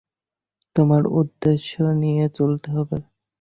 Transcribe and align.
তোমার 0.75 1.03
উদ্দেশ্য 1.19 1.71
নিয়ে 2.01 2.25
চলতে 2.37 2.67
হবে। 2.71 2.97